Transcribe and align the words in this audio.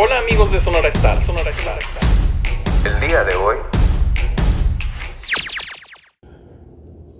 Hola 0.00 0.20
amigos 0.20 0.52
de 0.52 0.62
Sonora 0.62 0.90
Star, 0.90 1.26
Sonora 1.26 1.50
Star. 1.50 1.78
El 2.84 3.08
día 3.08 3.24
de 3.24 3.34
hoy. 3.34 3.56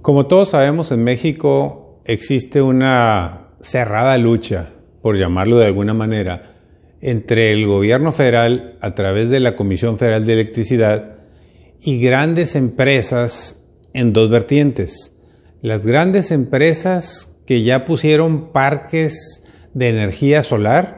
Como 0.00 0.28
todos 0.28 0.50
sabemos, 0.50 0.92
en 0.92 1.02
México 1.02 2.00
existe 2.04 2.62
una 2.62 3.48
cerrada 3.60 4.16
lucha, 4.16 4.74
por 5.02 5.18
llamarlo 5.18 5.58
de 5.58 5.66
alguna 5.66 5.92
manera, 5.92 6.54
entre 7.00 7.50
el 7.50 7.66
gobierno 7.66 8.12
federal 8.12 8.78
a 8.80 8.94
través 8.94 9.28
de 9.28 9.40
la 9.40 9.56
Comisión 9.56 9.98
Federal 9.98 10.24
de 10.24 10.34
Electricidad 10.34 11.16
y 11.80 12.00
grandes 12.00 12.54
empresas 12.54 13.60
en 13.92 14.12
dos 14.12 14.30
vertientes. 14.30 15.16
Las 15.62 15.84
grandes 15.84 16.30
empresas 16.30 17.40
que 17.44 17.64
ya 17.64 17.84
pusieron 17.84 18.52
parques 18.52 19.42
de 19.74 19.88
energía 19.88 20.44
solar 20.44 20.97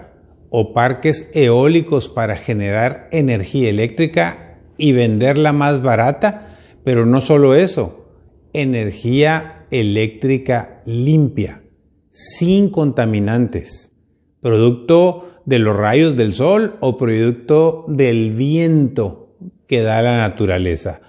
o 0.50 0.74
parques 0.74 1.30
eólicos 1.32 2.08
para 2.08 2.36
generar 2.36 3.08
energía 3.12 3.70
eléctrica 3.70 4.58
y 4.76 4.92
venderla 4.92 5.52
más 5.52 5.82
barata, 5.82 6.56
pero 6.84 7.06
no 7.06 7.20
solo 7.20 7.54
eso, 7.54 8.08
energía 8.52 9.66
eléctrica 9.70 10.82
limpia, 10.84 11.62
sin 12.10 12.68
contaminantes, 12.70 13.92
producto 14.40 15.30
de 15.46 15.60
los 15.60 15.76
rayos 15.76 16.16
del 16.16 16.34
sol 16.34 16.76
o 16.80 16.96
producto 16.96 17.84
del 17.88 18.32
viento 18.32 19.36
que 19.68 19.82
da 19.82 20.02
la 20.02 20.16
naturaleza. 20.16 21.00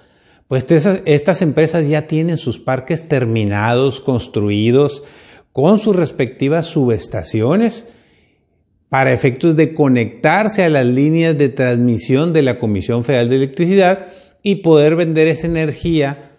Pues 0.47 0.65
estas 0.69 1.41
empresas 1.41 1.87
ya 1.87 2.07
tienen 2.07 2.37
sus 2.37 2.59
parques 2.59 3.07
terminados, 3.07 4.01
construidos, 4.01 5.03
con 5.53 5.79
sus 5.79 5.95
respectivas 5.95 6.67
subestaciones 6.67 7.87
para 8.91 9.13
efectos 9.13 9.55
de 9.55 9.71
conectarse 9.71 10.65
a 10.65 10.69
las 10.69 10.85
líneas 10.85 11.37
de 11.37 11.47
transmisión 11.47 12.33
de 12.33 12.41
la 12.41 12.57
Comisión 12.57 13.05
Federal 13.05 13.29
de 13.29 13.37
Electricidad 13.37 14.07
y 14.43 14.55
poder 14.55 14.97
vender 14.97 15.29
esa 15.29 15.47
energía 15.47 16.33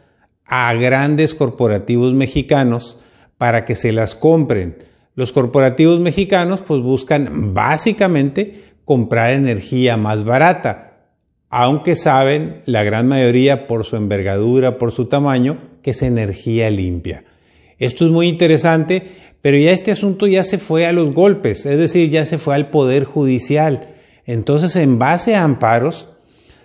a 0.45 0.75
grandes 0.75 1.35
corporativos 1.35 2.13
mexicanos 2.13 2.99
para 3.39 3.65
que 3.65 3.75
se 3.75 3.91
las 3.91 4.15
compren. 4.15 4.85
Los 5.15 5.33
corporativos 5.33 5.99
mexicanos 6.01 6.61
pues 6.61 6.83
buscan 6.83 7.55
básicamente 7.55 8.65
comprar 8.85 9.33
energía 9.33 9.97
más 9.97 10.25
barata, 10.25 11.07
aunque 11.49 11.97
saben 11.97 12.61
la 12.67 12.83
gran 12.83 13.09
mayoría 13.09 13.67
por 13.67 13.87
su 13.87 13.97
envergadura, 13.97 14.77
por 14.77 14.93
su 14.93 15.07
tamaño, 15.07 15.57
que 15.83 15.93
es 15.93 16.03
energía 16.03 16.71
limpia. 16.71 17.25
Esto 17.79 18.05
es 18.05 18.11
muy 18.11 18.29
interesante, 18.29 19.05
pero 19.43 19.59
ya 19.59 19.73
este 19.73 19.91
asunto 19.91 20.29
ya 20.29 20.45
se 20.45 20.59
fue 20.59 20.87
a 20.87 20.93
los 20.93 21.13
golpes, 21.13 21.67
es 21.67 21.77
decir, 21.77 22.09
ya 22.11 22.25
se 22.25 22.39
fue 22.39 22.55
al 22.55 22.71
Poder 22.71 23.05
Judicial. 23.05 23.89
Entonces, 24.25 24.77
en 24.77 25.01
base 25.01 25.35
a 25.35 25.43
amparos, 25.43 26.09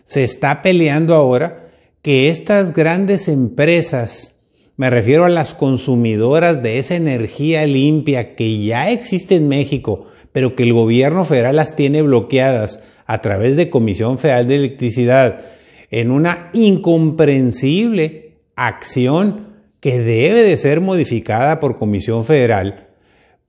se 0.06 0.24
está 0.24 0.62
peleando 0.62 1.16
ahora 1.16 1.72
que 2.04 2.30
estas 2.30 2.74
grandes 2.74 3.28
empresas, 3.28 4.36
me 4.78 4.92
refiero 4.92 5.26
a 5.26 5.30
las 5.30 5.56
consumidoras 5.56 6.62
de 6.62 6.78
esa 6.78 6.96
energía 6.96 7.66
limpia 7.66 8.36
que 8.36 8.64
ya 8.64 8.92
existe 8.92 9.36
en 9.36 9.48
México, 9.48 10.06
pero 10.32 10.56
que 10.56 10.62
el 10.64 10.74
gobierno 10.74 11.26
federal 11.26 11.56
las 11.56 11.76
tiene 11.76 12.04
bloqueadas 12.04 12.84
a 13.08 13.22
través 13.22 13.58
de 13.58 13.72
Comisión 13.72 14.20
Federal 14.20 14.48
de 14.48 14.56
Electricidad, 14.56 15.42
en 15.90 16.12
una 16.12 16.52
incomprensible 16.54 18.36
acción 18.56 19.47
que 19.88 20.00
debe 20.00 20.44
de 20.44 20.58
ser 20.58 20.82
modificada 20.82 21.62
por 21.62 21.78
Comisión 21.78 22.26
Federal 22.26 22.90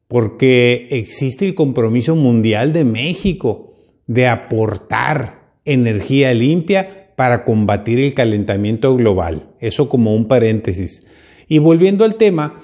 porque 0.06 0.86
existe 0.92 1.44
el 1.44 1.56
compromiso 1.56 2.14
mundial 2.14 2.72
de 2.72 2.84
México 2.84 3.74
de 4.06 4.28
aportar 4.28 5.50
energía 5.64 6.32
limpia 6.34 7.10
para 7.16 7.44
combatir 7.44 7.98
el 7.98 8.14
calentamiento 8.14 8.94
global. 8.94 9.48
Eso 9.58 9.88
como 9.88 10.14
un 10.14 10.28
paréntesis. 10.28 11.02
Y 11.48 11.58
volviendo 11.58 12.04
al 12.04 12.14
tema, 12.14 12.62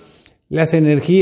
las, 0.49 0.73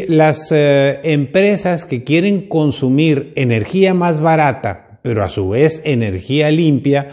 las 0.08 0.52
eh, 0.52 1.00
empresas 1.04 1.86
que 1.86 2.04
quieren 2.04 2.48
consumir 2.48 3.32
energía 3.34 3.94
más 3.94 4.20
barata, 4.20 5.00
pero 5.00 5.24
a 5.24 5.30
su 5.30 5.48
vez 5.48 5.80
energía 5.86 6.50
limpia, 6.50 7.12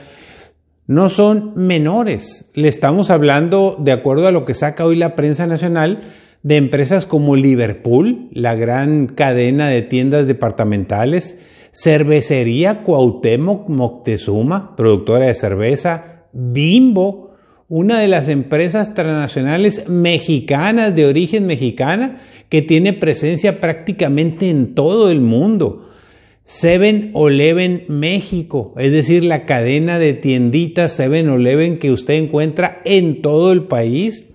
no 0.90 1.10
son 1.10 1.54
menores. 1.56 2.46
Le 2.56 2.68
estamos 2.68 3.12
hablando, 3.12 3.78
de 3.80 3.92
acuerdo 3.92 4.26
a 4.26 4.32
lo 4.32 4.44
que 4.44 4.56
saca 4.56 4.88
hoy 4.88 4.96
la 4.96 5.16
prensa 5.16 5.46
nacional, 5.46 6.02
de 6.42 6.58
empresas 6.58 7.06
como 7.06 7.36
Liverpool, 7.36 8.28
la 8.32 8.56
gran 8.56 9.06
cadena 9.06 9.68
de 9.68 9.84
tiendas 9.84 10.26
departamentales, 10.26 11.38
Cervecería 11.72 12.82
Cuauhtémoc 12.82 13.70
Moctezuma, 13.70 14.76
productora 14.76 15.28
de 15.28 15.36
cerveza, 15.36 16.26
Bimbo, 16.34 17.36
una 17.68 18.00
de 18.00 18.08
las 18.08 18.28
empresas 18.28 18.96
transnacionales 18.96 19.88
mexicanas 19.88 20.96
de 20.96 21.06
origen 21.06 21.46
mexicana 21.46 22.18
que 22.50 22.64
tiene 22.64 22.94
presencia 22.94 23.60
prácticamente 23.60 24.50
en 24.50 24.74
todo 24.74 25.12
el 25.12 25.22
mundo. 25.22 25.88
7-Eleven 26.50 27.86
México, 27.90 28.74
es 28.78 28.92
decir, 28.92 29.24
la 29.24 29.46
cadena 29.46 30.00
de 30.00 30.14
tienditas 30.14 31.00
7-Eleven 31.00 31.78
que 31.78 31.92
usted 31.92 32.16
encuentra 32.16 32.82
en 32.86 33.22
todo 33.22 33.52
el 33.52 33.66
país. 33.66 34.26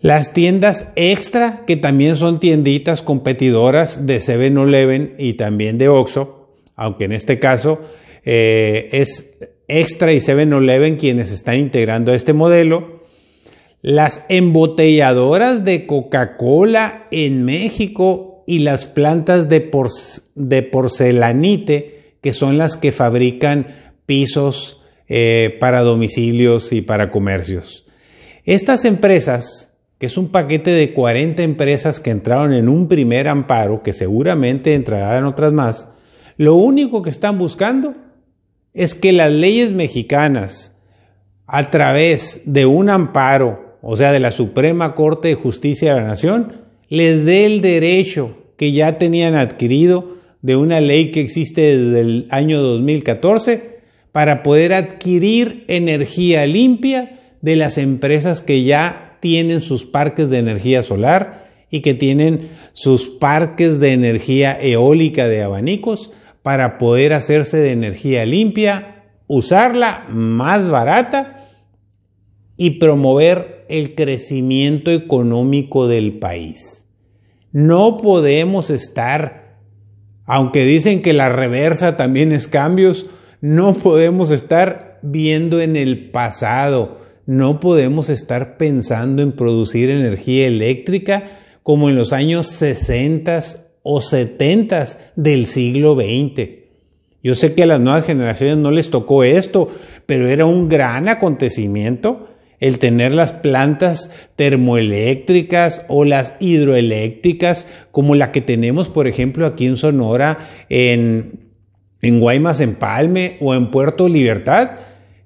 Las 0.00 0.32
tiendas 0.32 0.88
extra, 0.96 1.64
que 1.66 1.76
también 1.76 2.16
son 2.16 2.40
tienditas 2.40 3.02
competidoras 3.02 4.06
de 4.06 4.18
7-Eleven 4.18 5.14
y 5.18 5.34
también 5.34 5.76
de 5.76 5.88
Oxxo, 5.88 6.48
aunque 6.74 7.04
en 7.04 7.12
este 7.12 7.38
caso 7.38 7.80
eh, 8.24 8.88
es 8.92 9.36
Extra 9.66 10.14
y 10.14 10.18
7-Eleven 10.18 10.96
quienes 10.96 11.30
están 11.32 11.58
integrando 11.58 12.14
este 12.14 12.32
modelo. 12.32 13.02
Las 13.82 14.24
embotelladoras 14.30 15.66
de 15.66 15.86
Coca-Cola 15.86 17.08
en 17.10 17.44
México 17.44 18.37
y 18.48 18.60
las 18.60 18.86
plantas 18.86 19.50
de, 19.50 19.60
porcelanite, 20.62 22.14
que 22.22 22.32
son 22.32 22.56
las 22.56 22.78
que 22.78 22.92
fabrican 22.92 23.66
pisos 24.06 24.80
eh, 25.06 25.58
para 25.60 25.82
domicilios 25.82 26.72
y 26.72 26.80
para 26.80 27.10
comercios. 27.10 27.84
Estas 28.46 28.86
empresas, 28.86 29.74
que 29.98 30.06
es 30.06 30.16
un 30.16 30.28
paquete 30.28 30.70
de 30.70 30.94
40 30.94 31.42
empresas 31.42 32.00
que 32.00 32.08
entraron 32.08 32.54
en 32.54 32.70
un 32.70 32.88
primer 32.88 33.28
amparo, 33.28 33.82
que 33.82 33.92
seguramente 33.92 34.74
entrarán 34.74 35.26
otras 35.26 35.52
más, 35.52 35.88
lo 36.38 36.54
único 36.54 37.02
que 37.02 37.10
están 37.10 37.36
buscando 37.36 37.96
es 38.72 38.94
que 38.94 39.12
las 39.12 39.30
leyes 39.30 39.72
mexicanas, 39.72 40.72
a 41.46 41.70
través 41.70 42.40
de 42.46 42.64
un 42.64 42.88
amparo, 42.88 43.76
o 43.82 43.94
sea, 43.94 44.10
de 44.10 44.20
la 44.20 44.30
Suprema 44.30 44.94
Corte 44.94 45.28
de 45.28 45.34
Justicia 45.34 45.92
de 45.92 46.00
la 46.00 46.06
Nación, 46.06 46.62
les 46.88 47.26
dé 47.26 47.44
el 47.44 47.60
derecho 47.60 48.37
que 48.58 48.72
ya 48.72 48.98
tenían 48.98 49.36
adquirido 49.36 50.18
de 50.42 50.56
una 50.56 50.80
ley 50.80 51.10
que 51.12 51.20
existe 51.20 51.78
desde 51.78 52.00
el 52.00 52.26
año 52.30 52.60
2014 52.60 53.78
para 54.12 54.42
poder 54.42 54.74
adquirir 54.74 55.64
energía 55.68 56.44
limpia 56.46 57.20
de 57.40 57.56
las 57.56 57.78
empresas 57.78 58.42
que 58.42 58.64
ya 58.64 59.16
tienen 59.20 59.62
sus 59.62 59.84
parques 59.84 60.28
de 60.28 60.38
energía 60.38 60.82
solar 60.82 61.46
y 61.70 61.80
que 61.80 61.94
tienen 61.94 62.48
sus 62.72 63.08
parques 63.08 63.78
de 63.78 63.92
energía 63.92 64.58
eólica 64.60 65.28
de 65.28 65.42
abanicos 65.42 66.12
para 66.42 66.78
poder 66.78 67.12
hacerse 67.12 67.58
de 67.58 67.70
energía 67.72 68.26
limpia, 68.26 69.04
usarla 69.28 70.06
más 70.08 70.68
barata 70.68 71.48
y 72.56 72.70
promover 72.78 73.66
el 73.68 73.94
crecimiento 73.94 74.90
económico 74.90 75.86
del 75.86 76.18
país. 76.18 76.77
No 77.52 77.96
podemos 77.96 78.70
estar, 78.70 79.58
aunque 80.26 80.64
dicen 80.64 81.02
que 81.02 81.12
la 81.12 81.28
reversa 81.28 81.96
también 81.96 82.32
es 82.32 82.46
cambios, 82.46 83.06
no 83.40 83.74
podemos 83.74 84.30
estar 84.30 84.98
viendo 85.02 85.60
en 85.60 85.76
el 85.76 86.10
pasado, 86.10 86.98
no 87.26 87.60
podemos 87.60 88.10
estar 88.10 88.56
pensando 88.56 89.22
en 89.22 89.32
producir 89.32 89.90
energía 89.90 90.46
eléctrica 90.46 91.24
como 91.62 91.88
en 91.88 91.96
los 91.96 92.12
años 92.12 92.46
60 92.46 93.42
o 93.82 94.00
70 94.00 94.86
del 95.16 95.46
siglo 95.46 95.94
XX. 95.94 96.50
Yo 97.22 97.34
sé 97.34 97.54
que 97.54 97.64
a 97.64 97.66
las 97.66 97.80
nuevas 97.80 98.04
generaciones 98.04 98.56
no 98.58 98.70
les 98.70 98.90
tocó 98.90 99.24
esto, 99.24 99.68
pero 100.06 100.28
era 100.28 100.46
un 100.46 100.68
gran 100.68 101.08
acontecimiento 101.08 102.28
el 102.60 102.78
tener 102.78 103.12
las 103.12 103.32
plantas 103.32 104.10
termoeléctricas 104.36 105.84
o 105.88 106.04
las 106.04 106.34
hidroeléctricas 106.40 107.66
como 107.90 108.14
la 108.14 108.32
que 108.32 108.40
tenemos, 108.40 108.88
por 108.88 109.06
ejemplo, 109.06 109.46
aquí 109.46 109.66
en 109.66 109.76
Sonora, 109.76 110.38
en, 110.68 111.40
en 112.02 112.20
Guaymas, 112.20 112.60
en 112.60 112.74
Palme 112.74 113.36
o 113.40 113.54
en 113.54 113.70
Puerto 113.70 114.08
Libertad, 114.08 114.70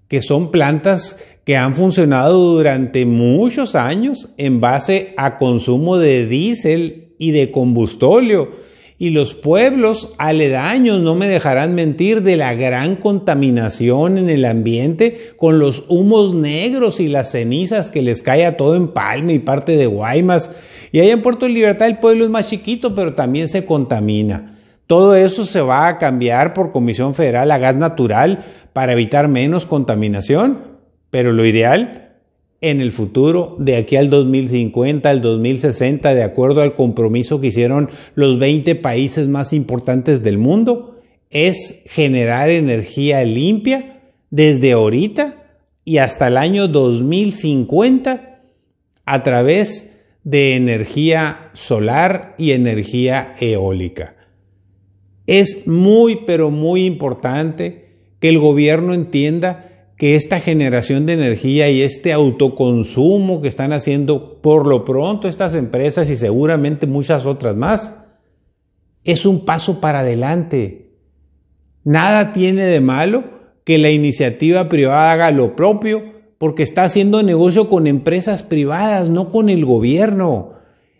que 0.08 0.23
son 0.23 0.50
plantas 0.50 1.19
que 1.44 1.56
han 1.56 1.75
funcionado 1.75 2.55
durante 2.55 3.06
muchos 3.06 3.75
años 3.75 4.29
en 4.37 4.61
base 4.61 5.14
a 5.17 5.38
consumo 5.38 5.99
de 5.99 6.26
diésel 6.26 7.14
y 7.19 7.31
de 7.32 7.50
combustóleo 7.50 8.71
y 9.02 9.10
los 9.10 9.34
pueblos 9.34 10.10
aledaños 10.16 11.00
no 11.00 11.16
me 11.16 11.26
dejarán 11.26 11.75
mentir 11.75 12.22
de 12.22 12.37
la 12.37 12.54
gran 12.54 12.94
contaminación 12.94 14.16
en 14.16 14.31
el 14.31 14.44
ambiente 14.44 15.32
con 15.37 15.58
los 15.58 15.87
humos 15.88 16.37
negros 16.37 17.00
y 17.00 17.08
las 17.08 17.32
cenizas 17.32 17.90
que 17.90 18.00
les 18.00 18.22
cae 18.22 18.46
a 18.46 18.56
todo 18.56 18.76
en 18.76 18.87
Palma 18.87 19.32
y 19.32 19.40
parte 19.40 19.76
de 19.76 19.87
Guaymas. 19.87 20.52
Y 20.93 21.00
allá 21.00 21.14
en 21.14 21.22
Puerto 21.22 21.49
Libertad 21.49 21.88
el 21.88 21.99
pueblo 21.99 22.22
es 22.22 22.31
más 22.31 22.49
chiquito, 22.49 22.94
pero 22.94 23.14
también 23.14 23.49
se 23.49 23.66
contamina. 23.66 24.56
Todo 24.87 25.16
eso 25.16 25.44
se 25.46 25.62
va 25.62 25.88
a 25.88 25.98
cambiar 25.98 26.55
por 26.55 26.70
Comisión 26.70 27.16
Federal 27.16 27.50
a 27.50 27.58
gas 27.58 27.75
natural 27.75 28.44
para 28.72 28.93
evitar 28.93 29.26
menos 29.26 29.66
contaminación, 29.66 30.78
pero 31.10 31.32
lo 31.32 31.44
ideal 31.44 32.12
en 32.62 32.81
el 32.81 32.93
futuro, 32.93 33.56
de 33.59 33.76
aquí 33.76 33.97
al 33.97 34.09
2050, 34.09 35.11
al 35.11 35.20
2060, 35.20 36.14
de 36.14 36.23
acuerdo 36.23 36.62
al 36.62 36.75
compromiso 36.75 37.41
que 37.41 37.49
hicieron 37.49 37.91
los 38.14 38.38
20 38.38 38.76
países 38.76 39.29
más 39.29 39.53
importantes 39.53 40.23
del 40.23 40.38
mundo, 40.38 41.00
es 41.31 41.82
generar 41.87 42.50
energía 42.50 43.25
limpia 43.25 44.00
desde 44.31 44.73
ahorita 44.73 45.43
y 45.85 45.99
hasta 45.99 46.29
el 46.29 46.37
año 46.37 46.69
2050 46.69 48.43
a 49.05 49.23
través 49.25 49.94
de 50.23 50.55
energía 50.55 51.50
solar 51.55 52.37
y 52.38 52.53
energía 52.53 53.32
eólica. 53.41 54.15
Es 55.26 55.67
muy, 55.67 56.20
pero 56.26 56.50
muy 56.50 56.85
importante 56.85 57.88
que 58.20 58.29
el 58.29 58.38
gobierno 58.38 58.94
entienda 58.94 59.71
que 60.02 60.16
esta 60.16 60.40
generación 60.40 61.06
de 61.06 61.12
energía 61.12 61.70
y 61.70 61.81
este 61.81 62.12
autoconsumo 62.12 63.40
que 63.40 63.46
están 63.46 63.72
haciendo 63.72 64.43
por 64.43 64.66
lo 64.66 64.84
pronto 64.84 65.28
estas 65.28 65.54
empresas 65.54 66.10
y 66.10 66.16
seguramente 66.16 66.88
muchas 66.88 67.25
otras 67.25 67.54
más, 67.54 67.94
es 69.04 69.25
un 69.26 69.44
paso 69.44 69.81
para 69.81 70.00
adelante. 70.00 70.96
Nada 71.84 72.32
tiene 72.32 72.64
de 72.64 72.81
malo 72.81 73.22
que 73.62 73.78
la 73.78 73.90
iniciativa 73.90 74.69
privada 74.69 75.12
haga 75.12 75.31
lo 75.31 75.54
propio 75.54 76.02
porque 76.37 76.64
está 76.64 76.82
haciendo 76.82 77.22
negocio 77.22 77.69
con 77.69 77.87
empresas 77.87 78.43
privadas, 78.43 79.08
no 79.08 79.28
con 79.28 79.48
el 79.50 79.64
gobierno. 79.64 80.55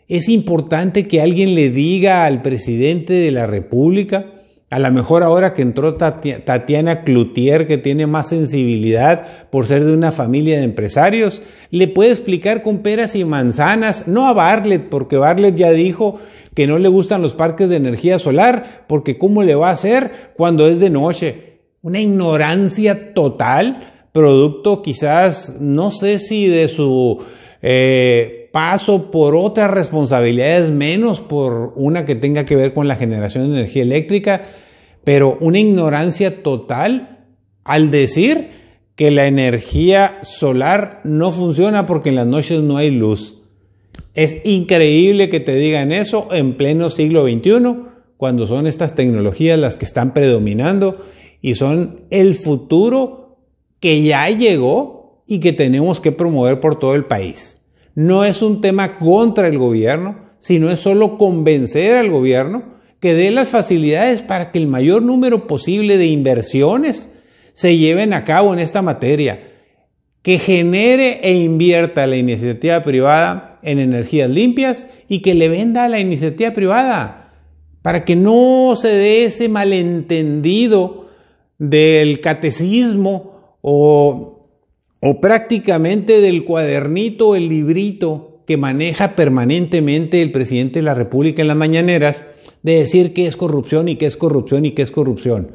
Es 0.07 0.29
importante 0.29 1.09
que 1.09 1.21
alguien 1.21 1.55
le 1.55 1.71
diga 1.71 2.25
al 2.25 2.41
presidente 2.41 3.11
de 3.11 3.31
la 3.31 3.47
República 3.47 4.32
a 4.73 4.79
lo 4.79 4.91
mejor 4.91 5.21
ahora 5.21 5.53
que 5.53 5.61
entró 5.61 5.97
Tatiana 5.97 7.03
Cloutier, 7.03 7.67
que 7.67 7.77
tiene 7.77 8.07
más 8.07 8.29
sensibilidad 8.29 9.27
por 9.51 9.67
ser 9.67 9.85
de 9.85 9.93
una 9.93 10.11
familia 10.11 10.57
de 10.57 10.63
empresarios, 10.63 11.43
le 11.69 11.87
puede 11.87 12.09
explicar 12.09 12.63
con 12.63 12.79
peras 12.79 13.15
y 13.15 13.23
manzanas, 13.23 14.07
no 14.07 14.25
a 14.25 14.33
Bartlett, 14.33 14.89
porque 14.89 15.17
Bartlett 15.17 15.55
ya 15.55 15.69
dijo 15.69 16.19
que 16.55 16.65
no 16.65 16.79
le 16.79 16.89
gustan 16.89 17.21
los 17.21 17.35
parques 17.35 17.69
de 17.69 17.75
energía 17.75 18.17
solar, 18.17 18.85
porque 18.87 19.19
¿cómo 19.19 19.43
le 19.43 19.53
va 19.53 19.69
a 19.69 19.73
hacer 19.73 20.31
cuando 20.35 20.67
es 20.67 20.79
de 20.79 20.89
noche? 20.89 21.59
Una 21.83 22.01
ignorancia 22.01 23.13
total, 23.13 24.07
producto 24.11 24.81
quizás, 24.81 25.57
no 25.59 25.91
sé 25.91 26.17
si 26.17 26.47
de 26.47 26.67
su... 26.67 27.23
Eh, 27.61 28.49
paso 28.51 29.09
por 29.09 29.35
otras 29.35 29.71
responsabilidades, 29.71 30.69
menos 30.69 31.21
por 31.21 31.73
una 31.75 32.05
que 32.05 32.13
tenga 32.13 32.45
que 32.45 32.55
ver 32.55 32.71
con 32.71 32.87
la 32.87 32.95
generación 32.95 33.51
de 33.51 33.57
energía 33.57 33.81
eléctrica, 33.81 34.43
pero 35.03 35.37
una 35.39 35.59
ignorancia 35.59 36.43
total 36.43 37.25
al 37.63 37.91
decir 37.91 38.49
que 38.95 39.11
la 39.11 39.27
energía 39.27 40.19
solar 40.21 41.01
no 41.03 41.31
funciona 41.31 41.85
porque 41.85 42.09
en 42.09 42.15
las 42.15 42.27
noches 42.27 42.61
no 42.61 42.77
hay 42.77 42.91
luz. 42.91 43.41
Es 44.13 44.37
increíble 44.43 45.29
que 45.29 45.39
te 45.39 45.55
digan 45.55 45.91
eso 45.91 46.27
en 46.31 46.55
pleno 46.55 46.89
siglo 46.89 47.23
XXI, 47.23 47.93
cuando 48.17 48.47
son 48.47 48.67
estas 48.67 48.95
tecnologías 48.95 49.59
las 49.59 49.75
que 49.75 49.85
están 49.85 50.13
predominando 50.13 50.97
y 51.41 51.55
son 51.55 52.01
el 52.09 52.35
futuro 52.35 53.37
que 53.79 54.03
ya 54.03 54.29
llegó 54.29 55.23
y 55.27 55.39
que 55.39 55.51
tenemos 55.51 55.99
que 55.99 56.11
promover 56.11 56.59
por 56.59 56.77
todo 56.77 56.95
el 56.95 57.05
país. 57.05 57.59
No 57.95 58.23
es 58.23 58.41
un 58.41 58.61
tema 58.61 58.97
contra 58.97 59.47
el 59.47 59.57
gobierno, 59.57 60.17
sino 60.39 60.69
es 60.69 60.79
solo 60.79 61.17
convencer 61.17 61.97
al 61.97 62.09
gobierno 62.09 62.72
que 63.03 63.13
dé 63.13 63.31
las 63.31 63.49
facilidades 63.49 64.21
para 64.21 64.53
que 64.53 64.59
el 64.59 64.67
mayor 64.67 65.01
número 65.01 65.45
posible 65.45 65.97
de 65.97 66.05
inversiones 66.05 67.09
se 67.51 67.75
lleven 67.75 68.13
a 68.13 68.23
cabo 68.23 68.53
en 68.53 68.59
esta 68.59 68.81
materia, 68.81 69.51
que 70.21 70.39
genere 70.39 71.19
e 71.21 71.33
invierta 71.33 72.07
la 72.07 72.15
iniciativa 72.15 72.81
privada 72.81 73.59
en 73.61 73.79
energías 73.79 74.29
limpias 74.29 74.87
y 75.09 75.19
que 75.19 75.35
le 75.35 75.49
venda 75.49 75.83
a 75.83 75.89
la 75.89 75.99
iniciativa 75.99 76.51
privada, 76.51 77.33
para 77.81 78.05
que 78.05 78.15
no 78.15 78.73
se 78.77 78.87
dé 78.87 79.25
ese 79.25 79.49
malentendido 79.49 81.09
del 81.57 82.21
catecismo 82.21 83.57
o 83.59 84.29
o 85.05 85.19
prácticamente 85.19 86.21
del 86.21 86.45
cuadernito, 86.45 87.35
el 87.35 87.49
librito 87.49 88.41
que 88.47 88.55
maneja 88.55 89.17
permanentemente 89.17 90.21
el 90.21 90.31
presidente 90.31 90.79
de 90.79 90.83
la 90.83 90.93
República 90.93 91.41
en 91.41 91.49
las 91.49 91.57
mañaneras, 91.57 92.23
de 92.63 92.79
decir 92.79 93.13
que 93.13 93.27
es 93.27 93.37
corrupción 93.37 93.87
y 93.89 93.95
que 93.95 94.05
es 94.05 94.17
corrupción 94.17 94.65
y 94.65 94.71
que 94.71 94.81
es 94.81 94.91
corrupción. 94.91 95.51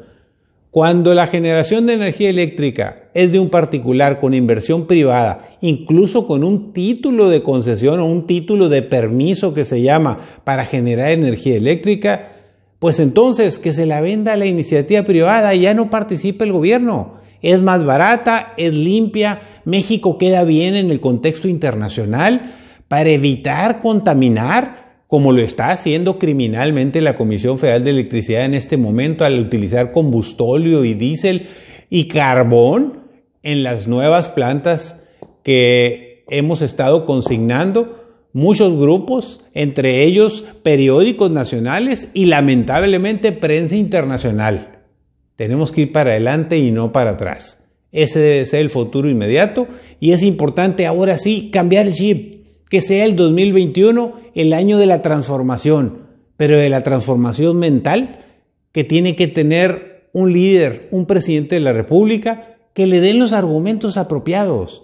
Cuando 0.71 1.15
la 1.15 1.25
generación 1.25 1.87
de 1.87 1.93
energía 1.93 2.29
eléctrica 2.29 3.09
es 3.15 3.31
de 3.31 3.39
un 3.39 3.49
particular 3.49 4.19
con 4.19 4.35
inversión 4.35 4.85
privada, 4.85 5.49
incluso 5.61 6.27
con 6.27 6.43
un 6.43 6.73
título 6.73 7.27
de 7.27 7.41
concesión 7.41 7.99
o 7.99 8.05
un 8.05 8.27
título 8.27 8.69
de 8.69 8.83
permiso 8.83 9.55
que 9.55 9.65
se 9.65 9.81
llama 9.81 10.19
para 10.43 10.65
generar 10.65 11.09
energía 11.09 11.55
eléctrica, 11.55 12.33
pues 12.77 12.99
entonces 12.99 13.57
que 13.57 13.73
se 13.73 13.87
la 13.87 13.99
venda 13.99 14.33
a 14.33 14.37
la 14.37 14.45
iniciativa 14.45 15.01
privada 15.01 15.55
y 15.55 15.61
ya 15.61 15.73
no 15.73 15.89
participa 15.89 16.45
el 16.45 16.51
gobierno. 16.51 17.15
Es 17.41 17.63
más 17.63 17.83
barata, 17.83 18.53
es 18.55 18.73
limpia, 18.73 19.41
México 19.65 20.19
queda 20.19 20.43
bien 20.43 20.75
en 20.75 20.91
el 20.91 20.99
contexto 20.99 21.47
internacional 21.47 22.53
para 22.87 23.09
evitar 23.09 23.81
contaminar, 23.81 24.88
como 25.09 25.31
lo 25.31 25.41
está 25.41 25.71
haciendo 25.71 26.19
criminalmente 26.19 27.01
la 27.01 27.15
Comisión 27.15 27.57
Federal 27.57 27.83
de 27.83 27.89
Electricidad 27.89 28.45
en 28.45 28.53
este 28.53 28.77
momento 28.77 29.25
al 29.25 29.39
utilizar 29.39 29.91
combustóleo 29.91 30.85
y 30.85 30.93
diésel 30.93 31.47
y 31.89 32.07
carbón 32.07 32.99
en 33.41 33.63
las 33.63 33.87
nuevas 33.87 34.29
plantas 34.29 34.97
que 35.41 36.25
hemos 36.29 36.61
estado 36.61 37.07
consignando 37.07 38.05
muchos 38.33 38.77
grupos, 38.77 39.43
entre 39.55 40.03
ellos 40.03 40.45
periódicos 40.61 41.31
nacionales 41.31 42.09
y 42.13 42.25
lamentablemente 42.25 43.31
prensa 43.31 43.75
internacional. 43.75 44.83
Tenemos 45.35 45.71
que 45.71 45.81
ir 45.81 45.91
para 45.91 46.11
adelante 46.11 46.59
y 46.59 46.69
no 46.69 46.91
para 46.91 47.11
atrás. 47.11 47.57
Ese 47.91 48.19
debe 48.19 48.45
ser 48.45 48.59
el 48.59 48.69
futuro 48.69 49.09
inmediato 49.09 49.67
y 49.99 50.11
es 50.11 50.21
importante 50.21 50.85
ahora 50.85 51.17
sí 51.17 51.49
cambiar 51.51 51.87
el 51.87 51.93
chip, 51.93 52.38
que 52.69 52.81
sea 52.81 53.05
el 53.05 53.15
2021 53.15 54.13
el 54.35 54.53
año 54.53 54.77
de 54.77 54.85
la 54.85 55.01
transformación, 55.01 56.07
pero 56.37 56.57
de 56.57 56.69
la 56.69 56.83
transformación 56.83 57.57
mental 57.57 58.25
que 58.71 58.83
tiene 58.83 59.15
que 59.15 59.27
tener 59.27 60.09
un 60.13 60.31
líder, 60.31 60.87
un 60.91 61.05
presidente 61.05 61.55
de 61.55 61.61
la 61.61 61.73
República, 61.73 62.57
que 62.73 62.87
le 62.87 63.01
den 63.01 63.19
los 63.19 63.33
argumentos 63.33 63.97
apropiados. 63.97 64.83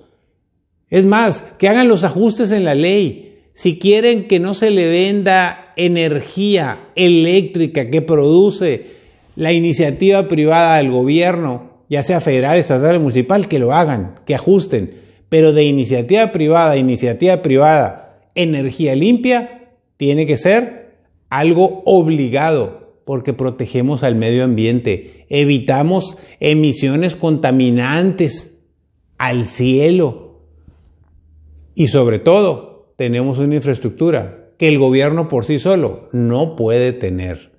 Es 0.89 1.05
más, 1.05 1.43
que 1.57 1.69
hagan 1.69 1.87
los 1.87 2.03
ajustes 2.03 2.51
en 2.51 2.65
la 2.65 2.75
ley. 2.75 3.39
Si 3.53 3.79
quieren 3.79 4.27
que 4.27 4.39
no 4.39 4.53
se 4.53 4.71
le 4.71 4.87
venda 4.87 5.73
energía 5.75 6.89
eléctrica 6.95 7.89
que 7.89 8.01
produce 8.01 8.87
la 9.35 9.53
iniciativa 9.53 10.27
privada 10.27 10.77
del 10.77 10.91
gobierno, 10.91 11.75
ya 11.89 12.03
sea 12.03 12.21
federal, 12.21 12.57
estatal 12.57 12.97
o 12.97 12.99
municipal, 12.99 13.47
que 13.47 13.59
lo 13.59 13.73
hagan, 13.73 14.19
que 14.25 14.35
ajusten. 14.35 15.04
Pero 15.29 15.53
de 15.53 15.63
iniciativa 15.63 16.31
privada 16.31 16.77
iniciativa 16.77 17.41
privada, 17.41 18.21
energía 18.35 18.95
limpia, 18.95 19.69
tiene 19.97 20.25
que 20.25 20.37
ser 20.37 20.97
algo 21.29 21.81
obligado, 21.85 22.99
porque 23.05 23.33
protegemos 23.33 24.03
al 24.03 24.15
medio 24.15 24.43
ambiente, 24.43 25.25
evitamos 25.29 26.17
emisiones 26.39 27.15
contaminantes 27.15 28.55
al 29.17 29.45
cielo 29.45 30.41
y 31.75 31.87
sobre 31.87 32.19
todo 32.19 32.93
tenemos 32.95 33.37
una 33.37 33.55
infraestructura 33.55 34.49
que 34.57 34.69
el 34.69 34.79
gobierno 34.79 35.27
por 35.27 35.45
sí 35.45 35.59
solo 35.59 36.07
no 36.13 36.55
puede 36.55 36.93
tener. 36.93 37.51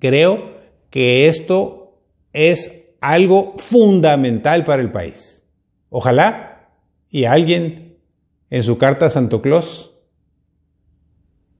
Creo 0.00 0.54
que 0.90 1.28
esto 1.28 2.00
es 2.32 2.86
algo 3.00 3.54
fundamental 3.56 4.64
para 4.64 4.82
el 4.82 4.90
país. 4.90 5.44
Ojalá 5.88 6.53
y 7.14 7.26
alguien 7.26 7.96
en 8.50 8.64
su 8.64 8.76
carta 8.76 9.06
a 9.06 9.10
Santo 9.10 9.40
Claus 9.40 9.94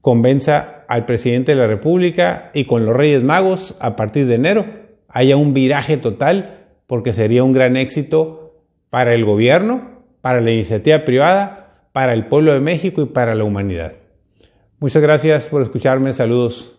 convenza 0.01 0.83
al 0.89 1.05
presidente 1.05 1.53
de 1.53 1.57
la 1.57 1.65
República 1.65 2.51
y 2.53 2.65
con 2.65 2.85
los 2.85 2.93
Reyes 2.93 3.23
Magos 3.23 3.77
a 3.79 3.95
partir 3.95 4.27
de 4.27 4.35
enero 4.35 4.65
haya 5.07 5.37
un 5.37 5.53
viraje 5.53 5.95
total 5.95 6.65
porque 6.87 7.13
sería 7.13 7.45
un 7.45 7.53
gran 7.53 7.77
éxito 7.77 8.65
para 8.89 9.13
el 9.13 9.23
gobierno, 9.23 10.03
para 10.19 10.41
la 10.41 10.51
iniciativa 10.51 11.05
privada, 11.05 11.87
para 11.93 12.11
el 12.11 12.27
pueblo 12.27 12.51
de 12.51 12.59
México 12.59 13.01
y 13.01 13.05
para 13.05 13.33
la 13.33 13.45
humanidad. 13.45 13.93
Muchas 14.79 15.01
gracias 15.01 15.47
por 15.47 15.61
escucharme. 15.61 16.11
Saludos. 16.11 16.74